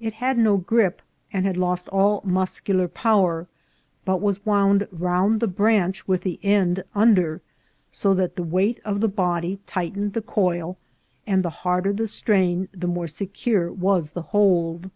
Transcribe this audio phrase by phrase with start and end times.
[0.00, 1.00] It had no grip,
[1.32, 3.46] and had lost all muscular power,
[4.04, 7.42] but was wound round the branch with the end under,
[7.92, 10.78] so that the weight of the body tightened the coil,
[11.28, 14.90] and the hard er the strain, the more secure was the hold.